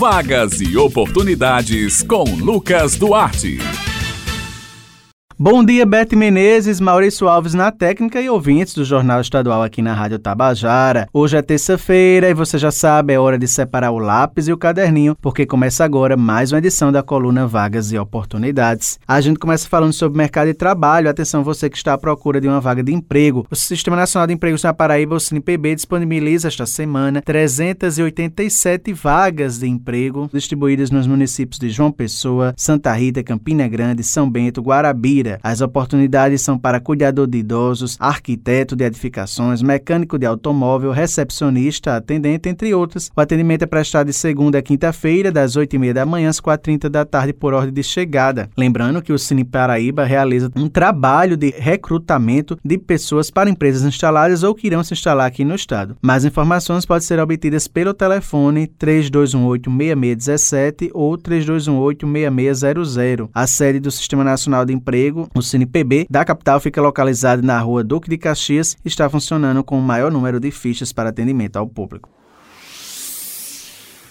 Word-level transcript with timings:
Vagas 0.00 0.62
e 0.62 0.78
oportunidades 0.78 2.02
com 2.02 2.24
Lucas 2.24 2.96
Duarte. 2.96 3.58
Bom 5.42 5.64
dia, 5.64 5.86
Bete 5.86 6.14
Menezes, 6.14 6.80
Maurício 6.80 7.26
Alves 7.26 7.54
na 7.54 7.72
técnica 7.72 8.20
e 8.20 8.28
ouvintes 8.28 8.74
do 8.74 8.84
Jornal 8.84 9.22
Estadual 9.22 9.62
aqui 9.62 9.80
na 9.80 9.94
Rádio 9.94 10.18
Tabajara. 10.18 11.08
Hoje 11.14 11.34
é 11.34 11.40
terça-feira 11.40 12.28
e 12.28 12.34
você 12.34 12.58
já 12.58 12.70
sabe, 12.70 13.14
é 13.14 13.18
hora 13.18 13.38
de 13.38 13.48
separar 13.48 13.90
o 13.90 13.98
lápis 13.98 14.48
e 14.48 14.52
o 14.52 14.58
caderninho, 14.58 15.16
porque 15.18 15.46
começa 15.46 15.82
agora 15.82 16.14
mais 16.14 16.52
uma 16.52 16.58
edição 16.58 16.92
da 16.92 17.02
coluna 17.02 17.46
Vagas 17.46 17.90
e 17.90 17.96
Oportunidades. 17.96 19.00
A 19.08 19.18
gente 19.22 19.38
começa 19.38 19.66
falando 19.66 19.94
sobre 19.94 20.18
mercado 20.18 20.48
de 20.48 20.52
trabalho. 20.52 21.08
Atenção, 21.08 21.42
você 21.42 21.70
que 21.70 21.76
está 21.78 21.94
à 21.94 21.98
procura 21.98 22.38
de 22.38 22.46
uma 22.46 22.60
vaga 22.60 22.82
de 22.82 22.92
emprego. 22.92 23.46
O 23.50 23.56
Sistema 23.56 23.96
Nacional 23.96 24.26
de 24.26 24.34
Empregos 24.34 24.62
na 24.62 24.74
Paraíba, 24.74 25.14
o 25.14 25.20
SINPB, 25.20 25.74
disponibiliza 25.74 26.48
esta 26.48 26.66
semana 26.66 27.22
387 27.22 28.92
vagas 28.92 29.58
de 29.58 29.66
emprego 29.66 30.28
distribuídas 30.34 30.90
nos 30.90 31.06
municípios 31.06 31.58
de 31.58 31.70
João 31.70 31.90
Pessoa, 31.90 32.52
Santa 32.58 32.92
Rita, 32.92 33.22
Campina 33.22 33.66
Grande, 33.66 34.04
São 34.04 34.30
Bento, 34.30 34.60
Guarabira, 34.60 35.29
as 35.42 35.60
oportunidades 35.60 36.42
são 36.42 36.58
para 36.58 36.80
cuidador 36.80 37.26
de 37.26 37.38
idosos, 37.38 37.96
arquiteto 38.00 38.74
de 38.74 38.84
edificações, 38.84 39.62
mecânico 39.62 40.18
de 40.18 40.26
automóvel, 40.26 40.90
recepcionista, 40.90 41.96
atendente, 41.96 42.48
entre 42.48 42.74
outras. 42.74 43.10
O 43.16 43.20
atendimento 43.20 43.62
é 43.62 43.66
prestado 43.66 44.08
de 44.08 44.12
segunda 44.12 44.58
a 44.58 44.62
quinta-feira, 44.62 45.30
das 45.30 45.56
8h30 45.56 45.92
da 45.92 46.06
manhã 46.06 46.28
às 46.28 46.40
4h30 46.40 46.88
da 46.88 47.04
tarde, 47.04 47.32
por 47.32 47.54
ordem 47.54 47.72
de 47.72 47.82
chegada. 47.82 48.48
Lembrando 48.56 49.02
que 49.02 49.12
o 49.12 49.18
Cine 49.18 49.44
Paraíba 49.44 50.04
realiza 50.04 50.50
um 50.56 50.68
trabalho 50.68 51.36
de 51.36 51.50
recrutamento 51.50 52.58
de 52.64 52.78
pessoas 52.78 53.30
para 53.30 53.50
empresas 53.50 53.82
instaladas 53.82 54.42
ou 54.42 54.54
que 54.54 54.66
irão 54.66 54.82
se 54.82 54.94
instalar 54.94 55.26
aqui 55.26 55.44
no 55.44 55.54
estado. 55.54 55.96
Mais 56.00 56.24
informações 56.24 56.86
podem 56.86 57.06
ser 57.06 57.18
obtidas 57.18 57.68
pelo 57.68 57.92
telefone 57.92 58.66
3218-6617 58.78 60.88
ou 60.92 61.18
3218-6600. 61.18 63.28
A 63.34 63.46
sede 63.46 63.80
do 63.80 63.90
Sistema 63.90 64.24
Nacional 64.24 64.64
de 64.64 64.72
Emprego 64.72 65.19
O 65.34 65.42
CinePB, 65.42 66.06
da 66.08 66.24
capital 66.24 66.60
fica 66.60 66.80
localizado 66.80 67.42
na 67.42 67.58
rua 67.58 67.82
Duque 67.82 68.08
de 68.08 68.18
Caxias 68.18 68.76
e 68.84 68.88
está 68.88 69.08
funcionando 69.08 69.64
com 69.64 69.78
o 69.78 69.82
maior 69.82 70.12
número 70.12 70.38
de 70.38 70.50
fichas 70.50 70.92
para 70.92 71.10
atendimento 71.10 71.56
ao 71.56 71.66
público. 71.66 72.19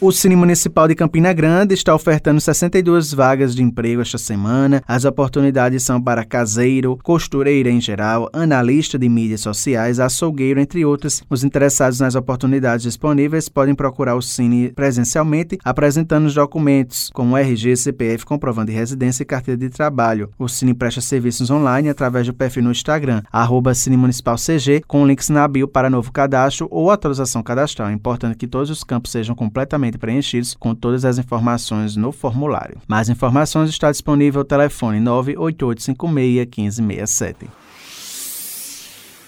O 0.00 0.12
Cine 0.12 0.36
Municipal 0.36 0.86
de 0.86 0.94
Campina 0.94 1.32
Grande 1.32 1.74
está 1.74 1.92
ofertando 1.92 2.40
62 2.40 3.12
vagas 3.12 3.52
de 3.52 3.64
emprego 3.64 4.00
esta 4.00 4.16
semana. 4.16 4.80
As 4.86 5.04
oportunidades 5.04 5.82
são 5.82 6.00
para 6.00 6.24
caseiro, 6.24 6.96
costureira 7.02 7.68
em 7.68 7.80
geral, 7.80 8.30
analista 8.32 8.96
de 8.96 9.08
mídias 9.08 9.40
sociais, 9.40 9.98
açougueiro, 9.98 10.60
entre 10.60 10.84
outros. 10.84 11.24
Os 11.28 11.42
interessados 11.42 11.98
nas 11.98 12.14
oportunidades 12.14 12.84
disponíveis 12.84 13.48
podem 13.48 13.74
procurar 13.74 14.14
o 14.14 14.22
Cine 14.22 14.70
presencialmente, 14.70 15.58
apresentando 15.64 16.26
os 16.26 16.34
documentos, 16.34 17.10
como 17.12 17.36
RG, 17.36 17.76
CPF, 17.76 18.24
comprovando 18.24 18.70
de 18.70 18.78
residência 18.78 19.24
e 19.24 19.26
carteira 19.26 19.58
de 19.58 19.68
trabalho. 19.68 20.30
O 20.38 20.46
Cine 20.46 20.74
presta 20.74 21.00
serviços 21.00 21.50
online 21.50 21.88
através 21.88 22.24
do 22.24 22.32
perfil 22.32 22.62
no 22.62 22.70
Instagram, 22.70 23.22
arroba 23.32 23.74
Cine 23.74 23.96
Municipal 23.96 24.36
CG, 24.36 24.80
com 24.86 25.04
links 25.04 25.28
na 25.28 25.48
bio 25.48 25.66
para 25.66 25.90
novo 25.90 26.12
cadastro 26.12 26.68
ou 26.70 26.88
atualização 26.88 27.42
cadastral. 27.42 27.88
É 27.88 27.92
importante 27.92 28.36
que 28.36 28.46
todos 28.46 28.70
os 28.70 28.84
campos 28.84 29.10
sejam 29.10 29.34
completamente 29.34 29.87
preenchidos 29.96 30.54
com 30.54 30.74
todas 30.74 31.04
as 31.04 31.16
informações 31.16 31.96
no 31.96 32.10
formulário. 32.12 32.76
Mais 32.88 33.08
informações 33.08 33.70
está 33.70 33.90
disponível 33.90 34.40
no 34.40 34.44
telefone 34.44 35.00
98856 35.00 36.78
1567. 36.78 37.67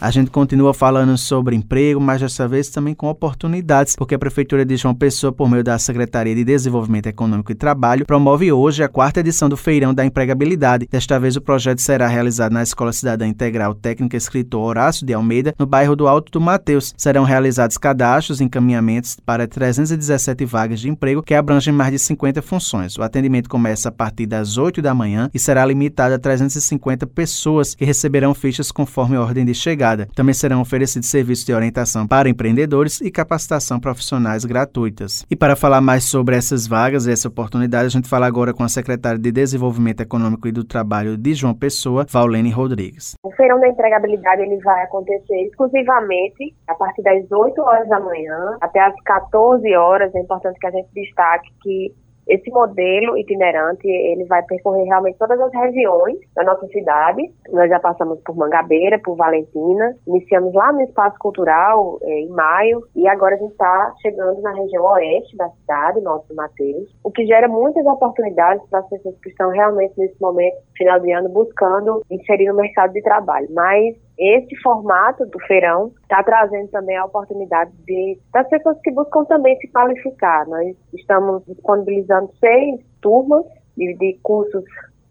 A 0.00 0.10
gente 0.10 0.30
continua 0.30 0.72
falando 0.72 1.18
sobre 1.18 1.54
emprego, 1.54 2.00
mas 2.00 2.22
dessa 2.22 2.48
vez 2.48 2.70
também 2.70 2.94
com 2.94 3.06
oportunidades, 3.06 3.94
porque 3.94 4.14
a 4.14 4.18
Prefeitura 4.18 4.64
de 4.64 4.74
João 4.74 4.94
Pessoa, 4.94 5.30
por 5.30 5.46
meio 5.46 5.62
da 5.62 5.78
Secretaria 5.78 6.34
de 6.34 6.42
Desenvolvimento 6.42 7.06
Econômico 7.06 7.52
e 7.52 7.54
Trabalho, 7.54 8.06
promove 8.06 8.50
hoje 8.50 8.82
a 8.82 8.88
quarta 8.88 9.20
edição 9.20 9.46
do 9.46 9.58
Feirão 9.58 9.92
da 9.92 10.02
Empregabilidade. 10.02 10.88
Desta 10.90 11.20
vez, 11.20 11.36
o 11.36 11.42
projeto 11.42 11.80
será 11.80 12.08
realizado 12.08 12.52
na 12.52 12.62
Escola 12.62 12.94
Cidadã 12.94 13.26
Integral 13.26 13.74
Técnica 13.74 14.16
Escritor 14.16 14.62
Horácio 14.62 15.04
de 15.04 15.12
Almeida, 15.12 15.54
no 15.58 15.66
bairro 15.66 15.94
do 15.94 16.08
Alto 16.08 16.32
do 16.32 16.40
Mateus. 16.40 16.94
Serão 16.96 17.24
realizados 17.24 17.76
cadastros 17.76 18.40
e 18.40 18.44
encaminhamentos 18.44 19.18
para 19.22 19.46
317 19.46 20.46
vagas 20.46 20.80
de 20.80 20.88
emprego 20.88 21.22
que 21.22 21.34
abrangem 21.34 21.74
mais 21.74 21.92
de 21.92 21.98
50 21.98 22.40
funções. 22.40 22.96
O 22.96 23.02
atendimento 23.02 23.50
começa 23.50 23.90
a 23.90 23.92
partir 23.92 24.24
das 24.24 24.56
8 24.56 24.80
da 24.80 24.94
manhã 24.94 25.28
e 25.34 25.38
será 25.38 25.62
limitado 25.66 26.14
a 26.14 26.18
350 26.18 27.06
pessoas 27.06 27.74
que 27.74 27.84
receberão 27.84 28.32
fichas 28.32 28.72
conforme 28.72 29.18
ordem 29.18 29.44
de 29.44 29.52
chegada 29.52 29.89
também 30.14 30.34
serão 30.34 30.60
oferecidos 30.60 31.08
serviços 31.08 31.44
de 31.44 31.52
orientação 31.52 32.06
para 32.06 32.28
empreendedores 32.28 33.00
e 33.00 33.10
capacitação 33.10 33.78
profissionais 33.78 34.44
gratuitas. 34.44 35.24
E 35.30 35.36
para 35.36 35.56
falar 35.56 35.80
mais 35.80 36.04
sobre 36.04 36.36
essas 36.36 36.66
vagas 36.66 37.06
e 37.06 37.12
essa 37.12 37.28
oportunidade, 37.28 37.86
a 37.86 37.90
gente 37.90 38.08
fala 38.08 38.26
agora 38.26 38.52
com 38.54 38.62
a 38.62 38.68
secretária 38.68 39.18
de 39.18 39.32
Desenvolvimento 39.32 40.00
Econômico 40.00 40.48
e 40.48 40.52
do 40.52 40.64
Trabalho 40.64 41.16
de 41.16 41.34
João 41.34 41.54
Pessoa, 41.54 42.06
Vaulene 42.08 42.50
Rodrigues. 42.50 43.14
O 43.22 43.30
Feirão 43.32 43.60
da 43.60 43.68
Empregabilidade 43.68 44.42
ele 44.42 44.58
vai 44.58 44.82
acontecer 44.82 45.46
exclusivamente 45.46 46.54
a 46.66 46.74
partir 46.74 47.02
das 47.02 47.30
8 47.30 47.60
horas 47.60 47.88
da 47.88 48.00
manhã 48.00 48.56
até 48.60 48.80
as 48.80 48.94
14 49.04 49.74
horas. 49.74 50.14
É 50.14 50.20
importante 50.20 50.58
que 50.58 50.66
a 50.66 50.70
gente 50.70 50.88
destaque 50.94 51.50
que 51.62 51.94
esse 52.26 52.50
modelo 52.50 53.16
itinerante, 53.18 53.88
ele 53.88 54.24
vai 54.24 54.42
percorrer 54.44 54.84
realmente 54.84 55.18
todas 55.18 55.40
as 55.40 55.52
regiões 55.52 56.18
da 56.34 56.44
nossa 56.44 56.66
cidade. 56.68 57.30
Nós 57.50 57.68
já 57.68 57.80
passamos 57.80 58.20
por 58.20 58.36
Mangabeira, 58.36 58.98
por 58.98 59.16
Valentina, 59.16 59.96
iniciamos 60.06 60.54
lá 60.54 60.72
no 60.72 60.82
Espaço 60.82 61.18
Cultural 61.18 61.98
é, 62.02 62.20
em 62.20 62.28
maio 62.28 62.82
e 62.94 63.08
agora 63.08 63.34
a 63.34 63.38
gente 63.38 63.52
está 63.52 63.94
chegando 64.00 64.40
na 64.42 64.52
região 64.52 64.84
oeste 64.84 65.36
da 65.36 65.48
cidade, 65.50 66.00
Nosso 66.00 66.34
Mateus, 66.34 66.88
o 67.02 67.10
que 67.10 67.26
gera 67.26 67.48
muitas 67.48 67.84
oportunidades 67.86 68.64
para 68.70 68.80
as 68.80 68.88
pessoas 68.88 69.16
que 69.22 69.30
estão 69.30 69.50
realmente 69.50 69.94
nesse 69.98 70.20
momento, 70.20 70.56
final 70.76 71.00
de 71.00 71.12
ano, 71.12 71.28
buscando 71.28 72.02
inserir 72.10 72.48
no 72.48 72.54
mercado 72.54 72.92
de 72.92 73.02
trabalho. 73.02 73.48
Mas 73.50 73.96
esse 74.20 74.54
formato 74.56 75.24
do 75.24 75.40
feirão 75.46 75.90
está 76.02 76.22
trazendo 76.22 76.68
também 76.68 76.96
a 76.96 77.06
oportunidade 77.06 77.72
de, 77.86 78.18
das 78.32 78.46
pessoas 78.48 78.78
que 78.82 78.90
buscam 78.90 79.24
também 79.24 79.56
se 79.56 79.68
qualificar. 79.68 80.46
Nós 80.46 80.76
estamos 80.92 81.42
disponibilizando 81.46 82.30
seis 82.38 82.80
turmas 83.00 83.46
de, 83.78 83.94
de 83.94 84.18
cursos 84.22 84.62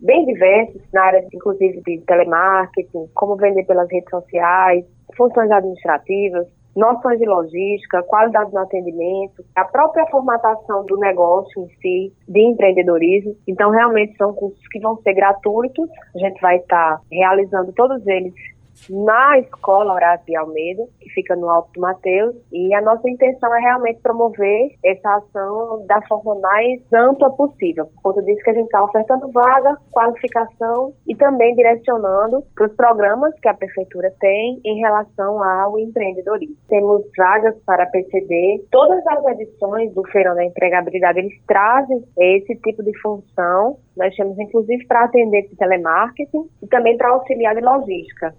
bem 0.00 0.24
diversos, 0.24 0.80
na 0.92 1.02
área, 1.02 1.26
inclusive, 1.32 1.82
de 1.82 2.00
telemarketing, 2.06 3.06
como 3.14 3.36
vender 3.36 3.64
pelas 3.64 3.90
redes 3.90 4.08
sociais, 4.08 4.84
funções 5.16 5.50
administrativas, 5.50 6.46
noções 6.74 7.18
de 7.18 7.26
logística, 7.26 8.02
qualidade 8.02 8.52
no 8.52 8.60
atendimento, 8.60 9.44
a 9.54 9.64
própria 9.64 10.06
formatação 10.06 10.84
do 10.86 10.96
negócio 10.96 11.62
em 11.62 11.68
si, 11.80 12.12
de 12.26 12.40
empreendedorismo. 12.40 13.36
Então, 13.46 13.70
realmente 13.70 14.16
são 14.16 14.32
cursos 14.34 14.66
que 14.68 14.80
vão 14.80 14.96
ser 15.02 15.14
gratuitos. 15.14 15.88
A 16.14 16.18
gente 16.18 16.40
vai 16.40 16.56
estar 16.56 17.00
realizando 17.10 17.72
todos 17.72 18.04
eles 18.06 18.32
na 18.90 19.38
escola 19.38 19.94
Horácio 19.94 20.26
de 20.26 20.36
Almeida, 20.36 20.84
que 21.00 21.10
fica 21.10 21.36
no 21.36 21.48
Alto 21.48 21.72
do 21.72 21.80
Mateus, 21.80 22.34
e 22.52 22.74
a 22.74 22.82
nossa 22.82 23.08
intenção 23.08 23.54
é 23.54 23.60
realmente 23.60 24.00
promover 24.00 24.70
essa 24.84 25.16
ação 25.16 25.84
da 25.86 26.00
forma 26.02 26.34
mais 26.40 26.80
ampla 26.92 27.30
possível. 27.30 27.86
Por 27.86 28.02
conta 28.02 28.22
disso 28.22 28.42
que 28.42 28.50
a 28.50 28.54
gente 28.54 28.66
está 28.66 28.84
ofertando 28.84 29.30
vaga, 29.32 29.76
qualificação 29.90 30.92
e 31.06 31.14
também 31.16 31.54
direcionando 31.54 32.42
para 32.54 32.66
os 32.66 32.74
programas 32.74 33.34
que 33.40 33.48
a 33.48 33.54
Prefeitura 33.54 34.12
tem 34.20 34.60
em 34.64 34.78
relação 34.80 35.42
ao 35.42 35.78
empreendedorismo. 35.78 36.56
Temos 36.68 37.02
vagas 37.16 37.54
para 37.64 37.86
PCD, 37.86 38.64
todas 38.70 39.06
as 39.06 39.24
edições 39.26 39.92
do 39.94 40.02
Feirão 40.08 40.34
da 40.34 40.44
Empregabilidade, 40.44 41.18
eles 41.20 41.34
trazem 41.46 42.02
esse 42.18 42.54
tipo 42.56 42.82
de 42.82 42.96
função. 43.00 43.78
Nós 43.96 44.14
temos, 44.14 44.38
inclusive, 44.38 44.86
para 44.86 45.04
atender 45.04 45.48
telemarketing 45.56 46.48
e 46.62 46.66
também 46.66 46.96
para 46.96 47.10
auxiliar 47.10 47.54
de 47.54 47.60
logística. 47.60 48.34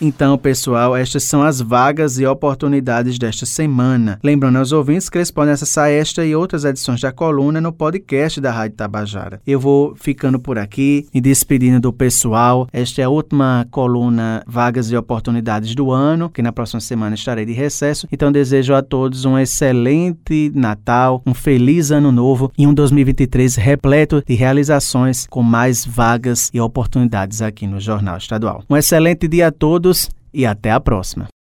Então, 0.00 0.36
pessoal, 0.36 0.94
estas 0.94 1.24
são 1.24 1.42
as 1.42 1.60
vagas 1.60 2.18
e 2.18 2.26
oportunidades 2.26 3.18
desta 3.18 3.46
semana. 3.46 4.18
Lembrando 4.22 4.58
aos 4.58 4.70
ouvintes 4.70 5.08
que 5.08 5.16
eles 5.16 5.30
podem 5.30 5.54
acessar 5.54 5.90
esta 5.90 6.24
e 6.24 6.36
outras 6.36 6.64
edições 6.64 7.00
da 7.00 7.10
coluna 7.10 7.60
no 7.60 7.72
podcast 7.72 8.40
da 8.40 8.52
Rádio 8.52 8.76
Tabajara. 8.76 9.40
Eu 9.46 9.58
vou 9.58 9.94
ficando 9.96 10.38
por 10.38 10.58
aqui 10.58 11.06
e 11.14 11.20
despedindo 11.20 11.80
do 11.80 11.92
pessoal. 11.92 12.68
Esta 12.72 13.00
é 13.00 13.04
a 13.04 13.08
última 13.08 13.66
coluna 13.70 14.42
Vagas 14.46 14.90
e 14.90 14.96
Oportunidades 14.96 15.74
do 15.74 15.90
ano, 15.90 16.28
que 16.28 16.42
na 16.42 16.52
próxima 16.52 16.80
semana 16.80 17.14
estarei 17.14 17.46
de 17.46 17.52
recesso. 17.52 18.06
Então, 18.12 18.30
desejo 18.30 18.74
a 18.74 18.82
todos 18.82 19.24
um 19.24 19.38
excelente 19.38 20.52
Natal, 20.54 21.22
um 21.26 21.32
feliz 21.32 21.90
Ano 21.90 22.12
Novo 22.12 22.52
e 22.58 22.66
um 22.66 22.74
2023 22.74 23.56
repleto 23.56 24.22
de 24.26 24.34
realizações 24.34 25.26
com 25.26 25.42
mais 25.42 25.86
vagas 25.86 26.50
e 26.52 26.60
oportunidades 26.60 27.40
aqui 27.40 27.66
no 27.66 27.80
Jornal 27.80 28.18
Estadual. 28.18 28.62
Um 28.68 28.76
excelente 28.76 29.26
dia 29.26 29.48
a 29.48 29.52
todos 29.52 29.85
todos 29.86 30.10
e 30.32 30.44
até 30.44 30.70
a 30.72 30.80
próxima. 30.80 31.35